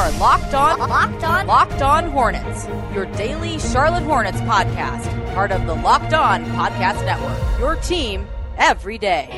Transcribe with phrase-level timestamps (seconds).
[0.00, 5.66] are Locked On, Locked On, Locked On Hornets, your daily Charlotte Hornets podcast, part of
[5.66, 7.60] the Locked On Podcast Network.
[7.60, 8.26] Your team
[8.56, 9.28] every day.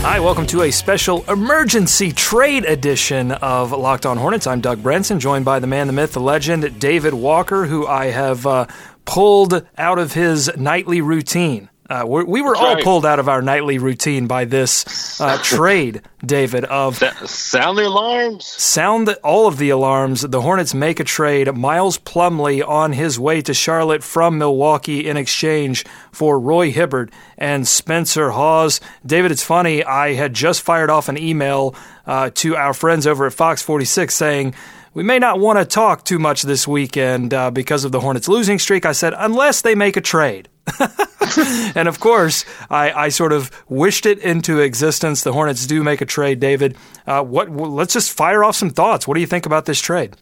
[0.00, 4.48] Hi, welcome to a special emergency trade edition of Locked On Hornets.
[4.48, 8.06] I'm Doug Branson, joined by the man, the myth, the legend, David Walker, who I
[8.06, 8.66] have uh,
[9.04, 11.70] pulled out of his nightly routine.
[11.90, 16.64] Uh, we were all pulled out of our nightly routine by this uh, trade, David.
[16.64, 16.98] Of
[17.28, 18.46] sound the alarms.
[18.46, 20.20] Sound all of the alarms.
[20.20, 21.52] The Hornets make a trade.
[21.52, 27.66] Miles Plumlee on his way to Charlotte from Milwaukee in exchange for Roy Hibbert and
[27.66, 28.80] Spencer Hawes.
[29.04, 29.82] David, it's funny.
[29.82, 31.74] I had just fired off an email
[32.06, 34.54] uh, to our friends over at Fox 46 saying
[34.94, 38.28] we may not want to talk too much this weekend uh, because of the Hornets
[38.28, 38.86] losing streak.
[38.86, 40.48] I said, unless they make a trade.
[41.74, 45.22] and of course, I, I, sort of wished it into existence.
[45.22, 46.76] The Hornets do make a trade, David.
[47.06, 47.50] Uh, what?
[47.50, 49.08] Let's just fire off some thoughts.
[49.08, 50.16] What do you think about this trade?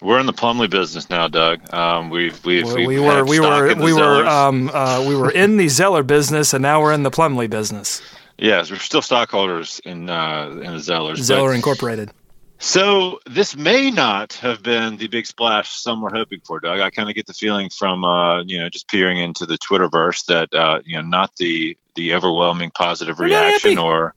[0.00, 1.72] We're in the Plumlee business now, Doug.
[1.74, 5.56] Um, we've, we've, we, we were we were we were um, uh, we were in
[5.56, 8.00] the Zeller business, and now we're in the Plumlee business.
[8.36, 11.16] Yes, we're still stockholders in uh, in the Zellers.
[11.16, 12.10] Zeller Incorporated.
[12.58, 16.80] So this may not have been the big splash some were hoping for, Doug.
[16.80, 20.26] I kind of get the feeling from uh, you know just peering into the Twitterverse
[20.26, 24.14] that uh, you know not the the overwhelming positive reaction or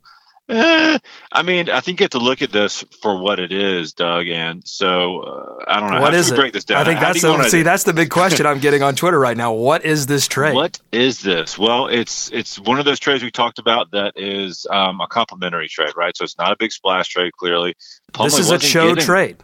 [0.51, 0.99] Eh,
[1.31, 4.27] I mean, I think you have to look at this for what it is, Doug.
[4.27, 6.01] And so uh, I don't know.
[6.01, 6.35] What How is it?
[6.35, 6.81] Break this down.
[6.81, 9.53] I think that's the, see that's the big question I'm getting on Twitter right now.
[9.53, 10.53] What is this trade?
[10.53, 11.57] What is this?
[11.57, 15.69] Well, it's it's one of those trades we talked about that is um, a complimentary
[15.69, 16.15] trade, right?
[16.17, 17.31] So it's not a big splash trade.
[17.37, 17.75] Clearly,
[18.11, 19.37] Plumlee this is a Cho getting, trade.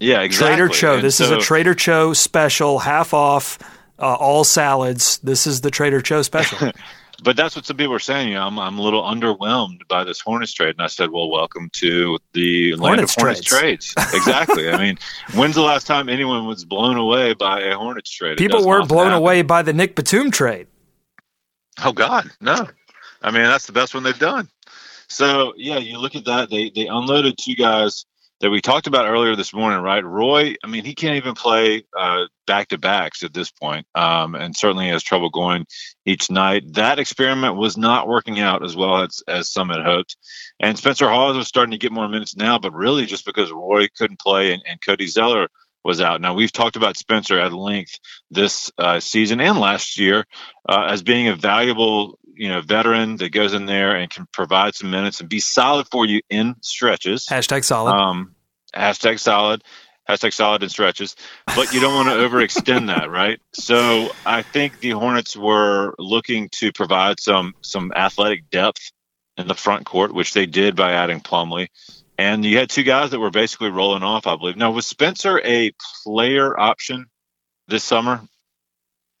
[0.00, 0.56] Yeah, exactly.
[0.56, 0.94] Trader Cho.
[0.94, 3.58] And this so, is a Trader Cho special, half off,
[4.00, 5.18] uh, all salads.
[5.18, 6.72] This is the Trader Cho special.
[7.22, 8.28] but that's what some people are saying.
[8.28, 11.30] You know, I'm, I'm a little underwhelmed by this Hornets trade, and I said, "Well,
[11.30, 14.14] welcome to the land Hornets of Hornets trades." trades.
[14.14, 14.70] exactly.
[14.70, 14.98] I mean,
[15.34, 18.38] when's the last time anyone was blown away by a Hornets trade?
[18.38, 19.18] People weren't blown happen.
[19.18, 20.66] away by the Nick Batum trade.
[21.84, 22.66] Oh God, no!
[23.22, 24.48] I mean, that's the best one they've done.
[25.08, 26.50] So yeah, you look at that.
[26.50, 28.06] They they unloaded two guys
[28.40, 30.04] that we talked about earlier this morning, right?
[30.04, 31.84] Roy, I mean, he can't even play
[32.46, 35.66] back to backs at this point, um, and certainly has trouble going
[36.04, 36.64] each night.
[36.72, 40.16] That experiment was not working out as well as, as some had hoped.
[40.58, 43.88] And Spencer Hawes was starting to get more minutes now, but really just because Roy
[43.96, 45.48] couldn't play and, and Cody Zeller
[45.84, 46.20] was out.
[46.20, 47.98] Now we've talked about Spencer at length
[48.30, 50.26] this uh, season and last year
[50.68, 54.74] uh, as being a valuable you know veteran that goes in there and can provide
[54.74, 57.26] some minutes and be solid for you in stretches.
[57.26, 57.92] Hashtag solid.
[57.92, 58.34] Um,
[58.74, 59.62] hashtag solid.
[60.08, 61.14] Hashtag solid in stretches,
[61.54, 63.38] but you don't want to overextend that, right?
[63.52, 68.90] So I think the Hornets were looking to provide some some athletic depth
[69.36, 71.68] in the front court, which they did by adding Plumlee.
[72.16, 74.56] And you had two guys that were basically rolling off, I believe.
[74.56, 75.72] Now, was Spencer a
[76.04, 77.06] player option
[77.68, 78.22] this summer?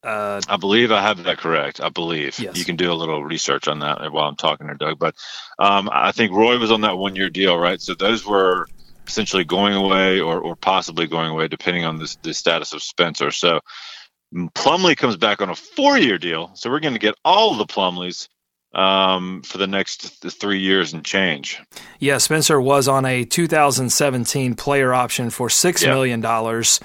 [0.02, 1.80] Uh, I believe I have that correct.
[1.80, 2.56] I believe yes.
[2.56, 4.98] you can do a little research on that while I'm talking to Doug.
[4.98, 5.14] But
[5.58, 7.80] um, I think Roy was on that one year deal, right?
[7.80, 8.66] So those were
[9.06, 13.30] essentially going away or, or possibly going away, depending on this, the status of Spencer.
[13.30, 13.60] So
[14.34, 16.50] Plumlee comes back on a four year deal.
[16.54, 18.28] So we're going to get all the Plumlees
[18.74, 21.60] um, for the next th- three years and change.
[21.98, 25.90] Yeah, Spencer was on a 2017 player option for six yeah.
[25.90, 26.80] million dollars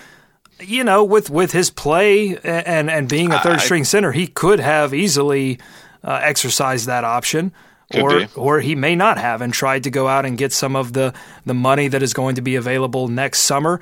[0.59, 4.59] you know, with with his play and and being a third string center, he could
[4.59, 5.59] have easily
[6.03, 7.51] uh, exercised that option.
[7.93, 8.27] or, be.
[8.35, 11.13] or he may not have and tried to go out and get some of the,
[11.45, 13.79] the money that is going to be available next summer.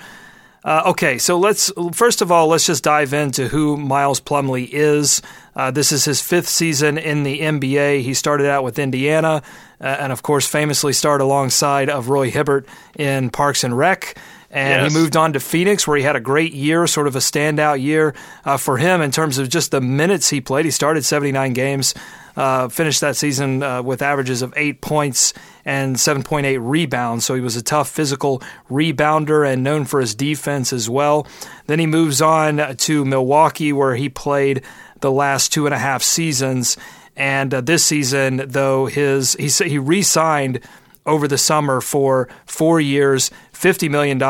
[0.65, 5.21] Uh, okay, so let's first of all let's just dive into who Miles Plumlee is.
[5.55, 8.01] Uh, this is his fifth season in the NBA.
[8.01, 9.43] He started out with Indiana,
[9.81, 12.65] uh, and of course, famously starred alongside of Roy Hibbert
[12.97, 14.17] in Parks and Rec
[14.53, 14.93] and yes.
[14.93, 17.81] he moved on to Phoenix, where he had a great year, sort of a standout
[17.81, 18.13] year
[18.45, 20.63] uh, for him in terms of just the minutes he played.
[20.63, 21.95] He started 79 games,
[22.35, 25.33] uh, finished that season uh, with averages of eight points
[25.65, 27.25] and 7.8 rebounds.
[27.25, 31.25] So he was a tough physical rebounder and known for his defense as well.
[31.65, 34.61] Then he moves on to Milwaukee, where he played
[35.01, 36.77] the last two and a half seasons.
[37.15, 40.59] And uh, this season, though, his he he re-signed
[41.05, 44.21] over the summer for four years, $50 million.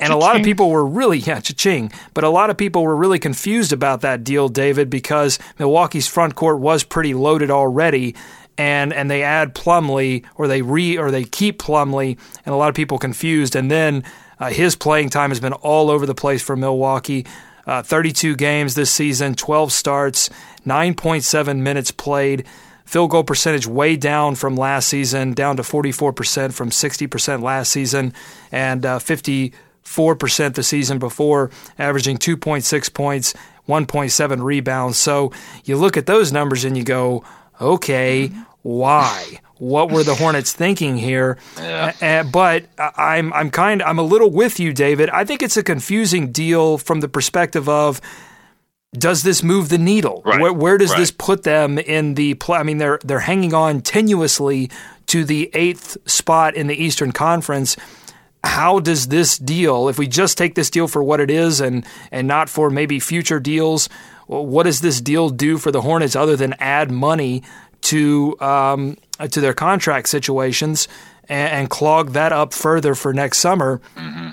[0.00, 1.92] And a lot of people were really, yeah, cha-ching.
[2.14, 6.34] But a lot of people were really confused about that deal, David, because Milwaukee's front
[6.34, 8.14] court was pretty loaded already.
[8.56, 12.68] And, and they add Plumlee or they re or they keep Plumlee and a lot
[12.68, 14.04] of people confused and then
[14.38, 17.26] uh, his playing time has been all over the place for Milwaukee
[17.66, 20.30] uh, 32 games this season 12 starts
[20.64, 22.46] 9.7 minutes played
[22.84, 28.12] field goal percentage way down from last season, down to 44% from 60% last season,
[28.52, 33.34] and uh, 54% the season before, averaging 2.6 points,
[33.68, 34.98] 1.7 rebounds.
[34.98, 35.32] So
[35.64, 37.24] you look at those numbers and you go,
[37.60, 38.30] okay,
[38.62, 39.40] why?
[39.58, 41.38] What were the Hornets thinking here?
[41.56, 41.92] Yeah.
[42.02, 45.08] Uh, but I'm I'm kind I'm a little with you, David.
[45.10, 48.00] I think it's a confusing deal from the perspective of
[48.98, 50.22] does this move the needle?
[50.24, 50.40] Right.
[50.40, 50.98] Where, where does right.
[50.98, 52.58] this put them in the play?
[52.58, 54.70] I mean, they're they're hanging on tenuously
[55.06, 57.76] to the eighth spot in the Eastern Conference.
[58.42, 61.84] How does this deal, if we just take this deal for what it is and
[62.10, 63.88] and not for maybe future deals,
[64.26, 67.42] what does this deal do for the Hornets other than add money
[67.82, 68.96] to um,
[69.30, 70.88] to their contract situations
[71.28, 73.80] and, and, clog that up further for next summer?
[73.96, 74.30] Mm-hmm.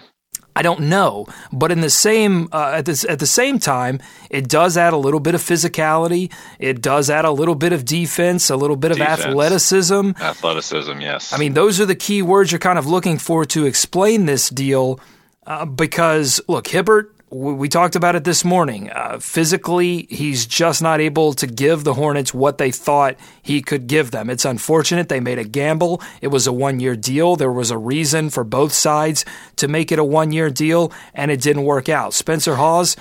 [0.56, 4.00] I don't know, but in the same uh, at this at the same time,
[4.30, 6.32] it does add a little bit of physicality.
[6.60, 9.22] It does add a little bit of defense, a little bit defense.
[9.22, 10.12] of athleticism.
[10.20, 11.32] Athleticism, yes.
[11.32, 14.50] I mean, those are the key words you're kind of looking for to explain this
[14.50, 15.00] deal.
[15.46, 18.90] Uh, because look, Hibbert we talked about it this morning.
[18.92, 23.88] Uh, physically, he's just not able to give the Hornets what they thought he could
[23.88, 24.30] give them.
[24.30, 25.08] It's unfortunate.
[25.08, 26.02] They made a gamble.
[26.22, 27.38] It was a one year deal.
[27.38, 29.24] There was a reason for both sides
[29.56, 32.14] to make it a one year deal, and it didn't work out.
[32.14, 32.98] Spencer Hawes,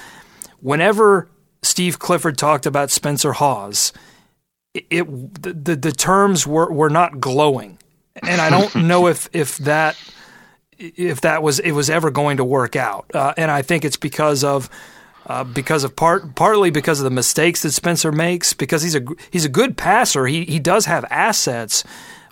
[0.61, 1.29] whenever
[1.63, 3.93] Steve Clifford talked about Spencer Hawes,
[4.75, 7.79] it, it the, the, the terms were, were not glowing.
[8.23, 9.97] And I don't know if, if that
[10.81, 13.07] if that was it was ever going to work out.
[13.15, 14.69] Uh, and I think it's because of
[15.27, 18.53] uh, because of part partly because of the mistakes that Spencer makes.
[18.55, 20.27] Because he's a he's a good passer.
[20.27, 21.85] He he does have assets,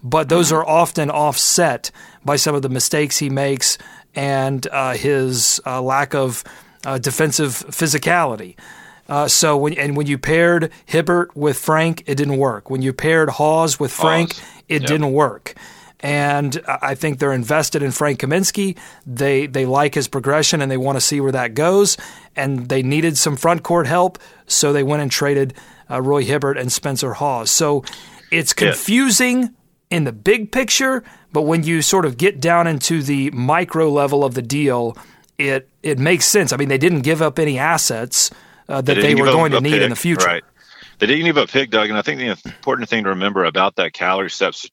[0.03, 1.91] but those are often offset
[2.25, 3.79] by some of the mistakes he makes
[4.15, 6.43] and uh, his uh, lack of
[6.87, 8.57] uh, defensive physicality.
[9.09, 12.69] Uh, so when and when you paired Hibbert with Frank, it didn't work.
[12.71, 14.63] When you paired Hawes with Frank, Hawes.
[14.69, 14.89] it Yep.
[14.89, 15.55] didn't work
[16.01, 18.79] and I think they're invested in Frank Kaminsky.
[19.07, 21.97] They they like his progression and they want to see where that goes.
[22.37, 25.55] And they needed some front court help, so they went and traded
[25.91, 27.51] uh, Roy Hibbert and Spencer Hawes.
[27.51, 27.85] So
[28.31, 29.55] it's confusing
[29.91, 31.03] in the big picture,
[31.33, 34.97] but when you sort of get down into the micro level of the deal,
[35.39, 36.53] it it makes sense.
[36.53, 38.31] I mean, they didn't give up any assets
[38.69, 40.27] uh, that they, didn't were going to need pick, in the future.
[40.27, 40.45] Right.
[40.99, 43.77] They didn't give up pick, Doug, and I think the important thing to remember about
[43.77, 44.69] that calorie steps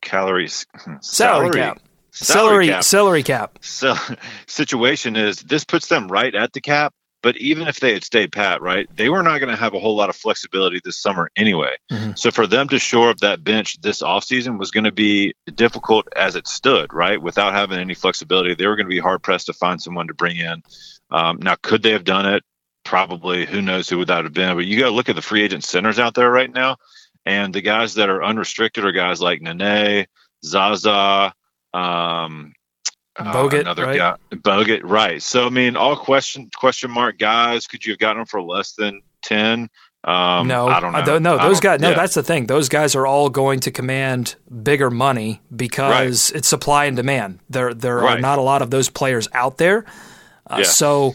[0.00, 0.66] calories
[1.00, 1.80] Salary cap.
[2.12, 3.58] salary Celery cap celery cap.
[3.60, 3.94] so,
[4.46, 6.92] situation is this puts them right at the cap.
[7.22, 9.78] But even if they had stayed pat, right, they were not going to have a
[9.78, 11.76] whole lot of flexibility this summer anyway.
[11.92, 12.18] Mhm.
[12.18, 16.08] So for them to shore up that bench this offseason was going to be difficult
[16.16, 17.20] as it stood, right?
[17.20, 20.14] Without having any flexibility, they were going to be hard pressed to find someone to
[20.14, 20.62] bring in.
[21.10, 22.42] Um, now, could they have done it?
[22.84, 23.44] Probably.
[23.44, 24.56] Who knows who would that have been?
[24.56, 26.76] But you got to look at the free agent centers out there right now.
[27.26, 30.06] And the guys that are unrestricted are guys like Nene,
[30.44, 31.34] Zaza,
[31.74, 32.54] um,
[33.16, 33.96] uh, Bogut, another right?
[33.96, 35.22] guy, Bogut, right?
[35.22, 37.66] So I mean, all question question mark guys.
[37.66, 39.68] Could you have gotten them for less than ten?
[40.02, 41.18] Um, no, I don't know.
[41.18, 41.80] no, those guys.
[41.80, 41.94] No, yeah.
[41.96, 42.46] that's the thing.
[42.46, 47.40] Those guys are all going to command bigger money because it's supply and demand.
[47.50, 49.84] There, there are not a lot of those players out there.
[50.46, 50.64] Uh, Yeah.
[50.64, 51.14] So,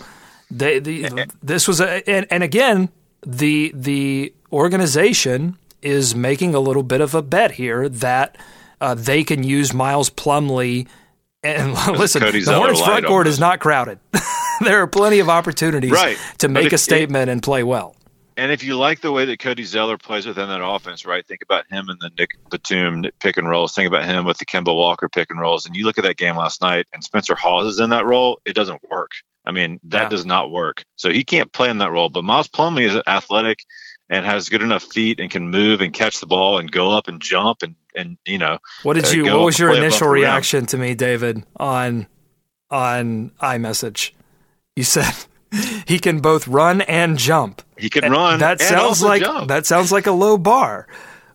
[0.51, 2.89] they, the, this was a, and, and again,
[3.25, 8.37] the the organization is making a little bit of a bet here that
[8.81, 10.87] uh, they can use Miles Plumlee.
[11.43, 13.99] And listen, Cody the Hornets front court is not crowded.
[14.61, 16.17] there are plenty of opportunities Right.
[16.39, 17.95] to make if- a statement and play well.
[18.37, 21.25] And if you like the way that Cody Zeller plays within that offense, right?
[21.25, 23.73] Think about him and the Nick Batum pick and rolls.
[23.73, 25.65] Think about him with the Kemba Walker pick and rolls.
[25.65, 28.41] And you look at that game last night, and Spencer Hawes is in that role.
[28.43, 29.11] It doesn't work.
[29.45, 30.09] I mean, that Yeah.
[30.09, 30.83] does not work.
[30.97, 32.09] So he can't play in that role.
[32.09, 33.59] But Miles Plumlee is an athletic
[34.09, 37.07] and has good enough feet and can move and catch the ball and go up
[37.07, 39.25] and jump and and you know What did uh, you?
[39.25, 42.07] go What was your initial reaction to me, David, on
[42.69, 44.11] on iMessage?
[44.75, 45.13] You said
[45.87, 47.61] he can both run and jump.
[47.77, 48.39] he can And run.
[48.39, 49.47] That sounds like jump.
[49.47, 50.87] that sounds like a low bar,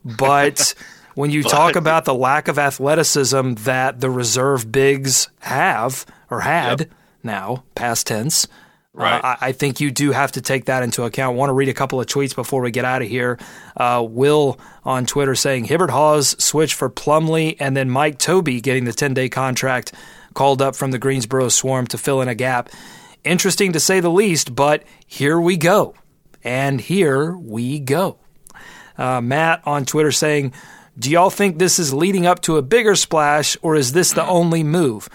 [0.04, 0.74] but
[1.14, 6.88] when you talk about the lack of athleticism that the reserve bigs have or had
[7.22, 8.46] now, past tense.
[8.92, 9.18] Right.
[9.18, 11.36] Uh, I, I think you do have to take that into account.
[11.36, 13.38] want to read a couple of tweets before we get out of here.
[13.76, 18.84] Uh, Will on Twitter saying Hibbert Hawes switch for Plumlee, and then Mike Tobey getting
[18.84, 19.92] the 10 day contract
[20.34, 22.68] called up from the Greensboro Swarm to fill in a gap.
[23.22, 25.94] Interesting to say the least, but here we go.
[26.42, 28.18] And here we go.
[28.96, 30.52] Uh, Matt on Twitter saying,
[30.98, 34.26] Do y'all think this is leading up to a bigger splash, or is this the
[34.26, 35.08] only move?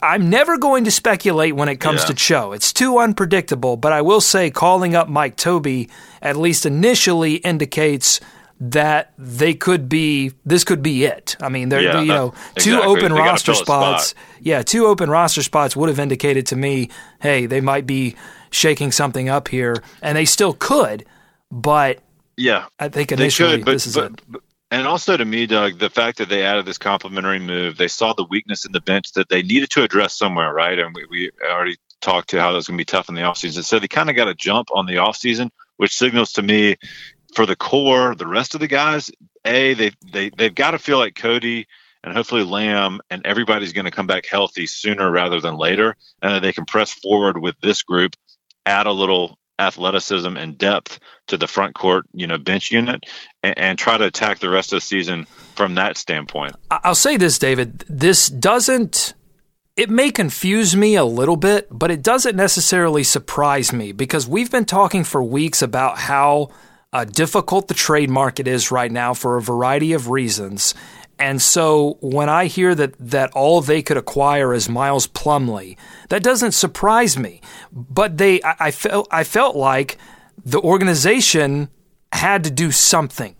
[0.00, 2.06] I'm never going to speculate when it comes Yeah.
[2.06, 2.52] to Cho.
[2.52, 5.90] It's too unpredictable, but I will say calling up Mike Tobey
[6.22, 8.20] at least initially indicates
[8.60, 11.36] that they could be this could be it.
[11.40, 12.96] I mean, there yeah, you know, two exactly.
[12.96, 14.08] open roster spots.
[14.08, 14.22] Spot.
[14.40, 16.88] Yeah, two open roster spots would have indicated to me,
[17.20, 18.14] hey, they might be
[18.50, 21.04] shaking something up here, and they still could,
[21.50, 21.98] but
[22.36, 24.22] yeah, I think initially could, but, this is but, it.
[24.28, 24.42] But,
[24.74, 28.12] and also to me, Doug, the fact that they added this complimentary move, they saw
[28.12, 30.76] the weakness in the bench that they needed to address somewhere, right?
[30.76, 33.62] And we, we already talked to how that's going to be tough in the offseason.
[33.62, 36.74] So they kind of got a jump on the offseason, which signals to me
[37.36, 39.12] for the core, the rest of the guys,
[39.44, 41.68] A, they, they, they've got to feel like Cody
[42.02, 45.94] and hopefully Lamb and everybody's going to come back healthy sooner rather than later.
[46.20, 48.16] And that they can press forward with this group,
[48.66, 53.04] add a little athleticism and depth to the front court, you know, bench unit,
[53.42, 56.54] and, and, try to attack the rest of the season from that standpoint.
[56.70, 57.84] I'll say this, David.
[57.88, 59.14] This doesn't.
[59.76, 64.50] It may confuse me a little bit, but it doesn't necessarily surprise me because we've
[64.50, 66.50] been talking for weeks about how
[66.92, 70.74] uh, difficult the trade market is right now for a variety of reasons.
[71.18, 75.76] And so when I hear that that all they could acquire is Miles Plumlee,
[76.08, 77.40] that doesn't surprise me.
[77.72, 79.98] But they, I, I felt, I felt like
[80.44, 81.68] the organization
[82.12, 83.36] had to do something.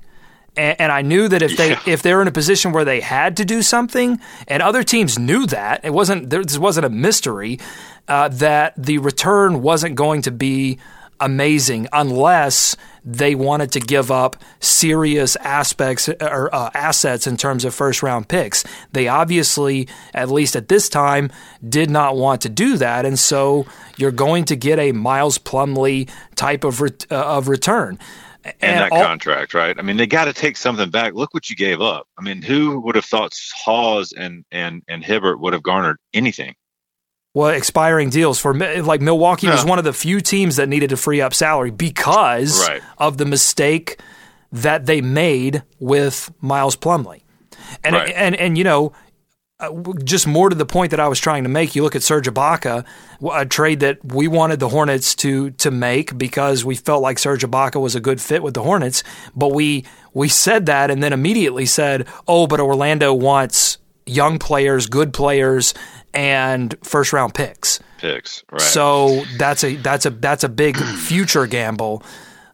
[0.56, 1.80] And, and I knew that if they yeah.
[1.86, 5.46] if they're in a position where they had to do something, and other teams knew
[5.46, 7.58] that it wasn't this wasn't a mystery
[8.06, 10.78] uh, that the return wasn't going to be
[11.24, 17.74] amazing unless they wanted to give up serious aspects or uh, assets in terms of
[17.74, 18.64] first round picks.
[18.92, 21.30] They obviously, at least at this time,
[21.66, 23.66] did not want to do that, and so
[23.96, 27.98] you're going to get a Miles Plumlee type of re- uh, of return.
[28.44, 29.74] And, and that all- contract, right?
[29.78, 31.14] I mean, they got to take something back.
[31.14, 32.06] Look what you gave up.
[32.18, 36.54] I mean, who would have thought Hawes and and and Hibbert would have garnered anything?
[37.34, 39.54] Well, expiring deals for like Milwaukee yeah.
[39.54, 42.80] was one of the few teams that needed to free up salary because right.
[42.96, 43.98] of the mistake
[44.52, 47.22] that they made with Miles Plumlee.
[47.82, 48.12] And right.
[48.14, 48.92] and and you know,
[49.58, 49.72] uh,
[50.04, 52.28] just more to the point that I was trying to make, you look at Serge
[52.28, 52.84] Ibaka,
[53.32, 57.44] a trade that we wanted the Hornets to to make because we felt like Serge
[57.44, 59.02] Ibaka was a good fit with the Hornets,
[59.34, 64.86] but we we said that and then immediately said, "Oh, but Orlando wants young players,
[64.86, 65.74] good players,
[66.12, 67.80] and first round picks.
[67.98, 68.60] Picks, right?
[68.60, 72.02] So that's a that's a that's a big future gamble.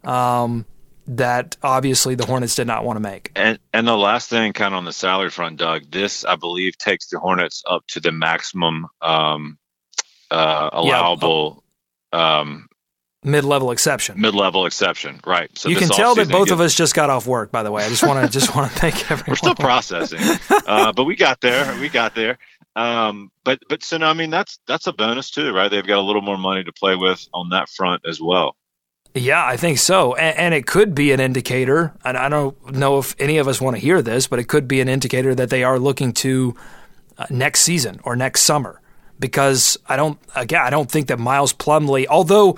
[0.04, 0.64] Um,
[1.06, 3.32] that obviously the Hornets did not want to make.
[3.34, 6.78] And and the last thing, kind of on the salary front, Doug, this I believe
[6.78, 9.58] takes the Hornets up to the maximum um,
[10.30, 11.64] uh, allowable
[12.12, 12.68] um,
[13.24, 14.20] mid-level exception.
[14.20, 15.50] Mid-level exception, right?
[15.56, 17.50] So you can tell that both of us just got off work.
[17.50, 19.24] By the way, I just want to just want to thank everyone.
[19.28, 20.20] We're still processing,
[20.66, 21.78] uh, but we got there.
[21.80, 22.38] We got there.
[22.76, 25.68] Um, but but so no, I mean that's that's a bonus too, right?
[25.68, 28.56] They've got a little more money to play with on that front as well.
[29.12, 31.92] Yeah, I think so, and, and it could be an indicator.
[32.04, 34.68] And I don't know if any of us want to hear this, but it could
[34.68, 36.54] be an indicator that they are looking to
[37.18, 38.80] uh, next season or next summer.
[39.18, 42.56] Because I don't again, I don't think that Miles Plumlee, although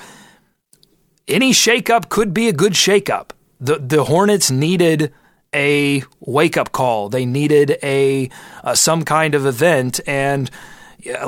[1.28, 3.30] any shakeup could be a good shakeup.
[3.60, 5.12] The the Hornets needed
[5.54, 7.08] a wake up call.
[7.08, 8.30] They needed a
[8.64, 10.50] uh, some kind of event and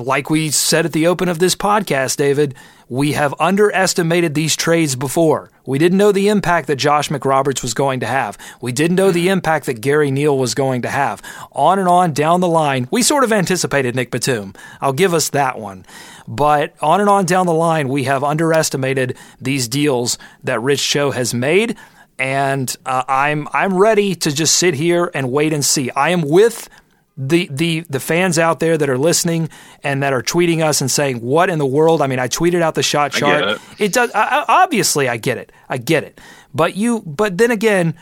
[0.00, 2.54] like we said at the open of this podcast, David,
[2.88, 5.50] we have underestimated these trades before.
[5.66, 8.36] We didn't know the impact that Josh McRoberts was going to have.
[8.60, 11.22] We didn't know the impact that Gary Neal was going to have.
[11.52, 14.54] On and on down the line, we sort of anticipated Nick Batum.
[14.80, 15.86] I'll give us that one.
[16.28, 21.10] But on and on down the line, we have underestimated these deals that Rich Cho
[21.10, 21.76] has made.
[22.18, 25.90] And uh, I'm I'm ready to just sit here and wait and see.
[25.90, 26.68] I am with
[27.16, 29.48] the the the fans out there that are listening
[29.82, 32.02] and that are tweeting us and saying what in the world?
[32.02, 33.44] I mean i tweeted out the shot chart.
[33.44, 33.60] it.
[33.78, 33.92] it.
[33.92, 35.52] does I, obviously i get it.
[35.68, 36.20] I get it.
[36.52, 37.94] But you but then again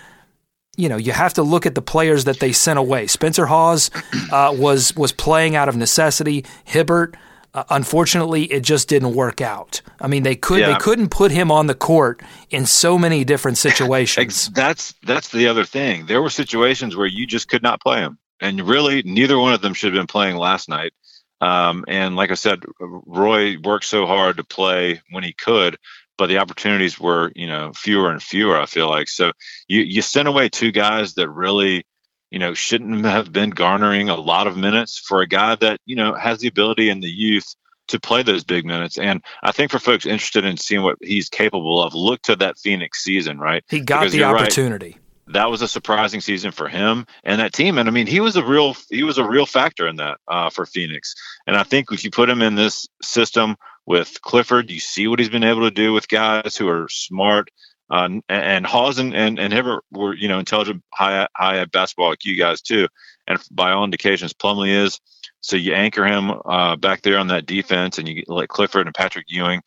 [0.77, 3.07] you know you have to look at the players that they sent away.
[3.07, 3.91] Spencer hawes
[4.33, 6.47] uh, was was playing out of necessity.
[6.65, 7.15] Hibbert
[7.53, 9.83] uh, unfortunately it just didn't work out.
[10.01, 10.73] I mean they could yeah.
[10.73, 14.49] they couldn't put him on the court in so many different situations.
[14.49, 16.07] That's that's the other thing.
[16.07, 19.63] There were situations where you just could not play him and really neither one of
[19.63, 20.93] them should have been playing last night.
[21.41, 25.77] Um, and like I said, Roy worked so hard to play when he could,
[26.17, 28.61] but the opportunities were, you know, fewer and fewer.
[28.61, 29.33] I feel like so
[29.67, 31.85] you you sent away two guys that really,
[32.31, 35.97] you know, shouldn't have been garnering a lot of minutes for a guy that you
[35.97, 37.55] know has the ability and the youth
[37.89, 38.97] to play those big minutes.
[38.99, 42.59] And I think for folks interested in seeing what he's capable of, look to that
[42.59, 43.65] Phoenix season, right?
[43.69, 44.93] He got because the opportunity.
[44.93, 47.79] Right, that was a surprising season for him and that team.
[47.79, 50.51] And I mean, he was a real he was a real factor in that uh,
[50.51, 51.15] for Phoenix.
[51.47, 55.19] And I think if you put him in this system with Clifford, you see what
[55.19, 57.51] he's been able to do with guys who are smart,
[57.91, 62.39] Uh, and Hawes and, and, and Hibbert were, you know, intelligent, high, high basketball IQ
[62.39, 62.89] guys too.
[63.27, 64.99] And by all indications, Plumlee is.
[65.41, 68.95] So you anchor him uh, back there on that defense and you let Clifford and
[68.95, 69.61] Patrick Ewing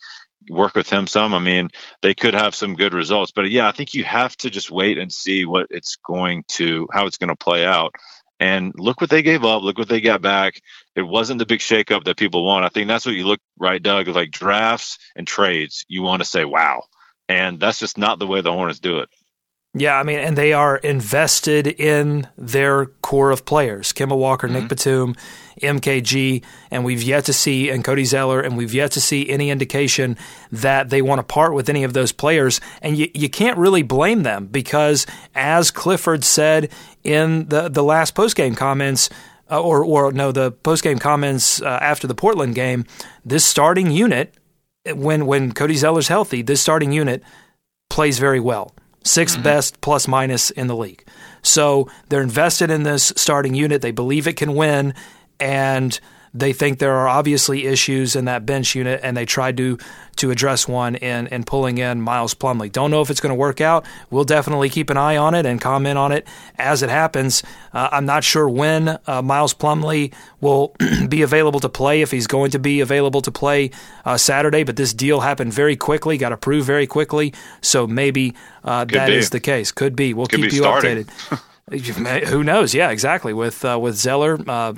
[0.50, 1.34] work with him some.
[1.34, 1.70] I mean,
[2.02, 3.32] they could have some good results.
[3.32, 6.88] But yeah, I think you have to just wait and see what it's going to,
[6.92, 7.94] how it's going to play out.
[8.40, 9.64] And look what they gave up.
[9.64, 10.62] Look what they got back.
[10.96, 12.66] It wasn't the big shakeup that people want.
[12.66, 15.86] I think that's what you look right, Doug, like drafts and trades.
[15.88, 16.84] You want to say, wow,
[17.30, 19.10] and that's just not the way the Hornets do it.
[19.78, 24.60] Yeah, I mean, and they are invested in their core of players: Kemba Walker, mm-hmm.
[24.60, 25.16] Nick Batum,
[25.62, 26.42] MKG,
[26.72, 30.18] and we've yet to see, and Cody Zeller, and we've yet to see any indication
[30.50, 32.62] that they want to part with any of those players.
[32.82, 35.06] And you, you can't really blame them because,
[35.36, 36.72] as Clifford said
[37.04, 39.10] in the the last postgame comments,
[39.52, 42.86] uh, or or no, the postgame comments uh, after the Portland game,
[43.26, 44.34] this starting unit
[44.94, 47.22] when when Cody Zeller's healthy, this starting unit
[47.90, 48.74] plays very well.
[49.06, 49.44] 6th mm-hmm.
[49.44, 51.06] best plus minus in the league.
[51.42, 53.82] So they're invested in this starting unit.
[53.82, 54.94] They believe it can win,
[55.40, 55.98] and
[56.36, 59.78] they think there are obviously issues in that bench unit, and they tried to
[60.18, 62.72] to address one in in pulling in Miles Plumlee.
[62.72, 63.86] Don't know if it's going to work out.
[64.12, 66.28] We'll definitely keep an eye on it and comment on it
[66.58, 67.42] as it happens.
[67.74, 70.76] Uh, I'm not sure when uh, Miles Plumlee will
[71.10, 73.72] be available to play, if he's going to be available to play
[74.04, 74.64] uh, Saturday.
[74.64, 79.16] But this deal happened very quickly, got approved very quickly, so maybe uh, that be.
[79.16, 79.72] is the case.
[79.72, 80.14] Could be.
[80.14, 81.06] We'll Could keep be you starting.
[81.06, 81.42] updated.
[82.28, 82.76] Who knows?
[82.76, 83.34] Yeah, exactly.
[83.34, 84.74] With uh, with Zeller uh,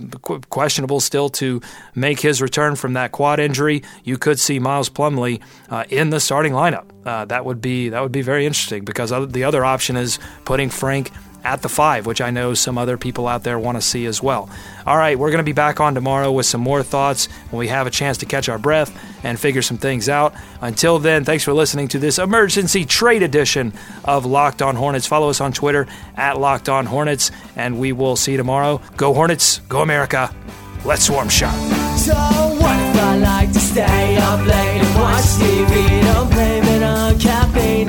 [0.50, 1.60] questionable still to
[1.96, 6.22] make his return from that quad injury, you could see Miles Plumlee uh, in the
[6.22, 6.86] starting lineup.
[7.06, 10.70] Uh, that would be that would be very interesting because the other option is putting
[10.70, 11.12] Frank
[11.48, 14.22] at the five, which I know some other people out there want to see as
[14.22, 14.50] well.
[14.86, 17.70] All right, we're going to be back on tomorrow with some more thoughts when we
[17.70, 18.92] have a chance to catch our breath
[19.24, 20.34] and figure some things out.
[20.60, 23.72] Until then, thanks for listening to this emergency trade edition
[24.04, 25.08] of Locked On Hornets.
[25.08, 25.88] Follow us on Twitter
[26.18, 28.82] at Locked On Hornets, and we will see you tomorrow.
[28.98, 30.36] Go Hornets, go America.
[30.83, 31.55] Let's swarm shop.
[31.98, 36.01] So what if I like to stay up late and watch TV?
[36.01, 37.88] Don't blame it on caffeine